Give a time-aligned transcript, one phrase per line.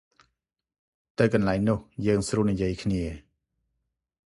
[1.17, 3.03] ទៅកន្លែងនោះយើងស្រួលនិយាយគ្នា។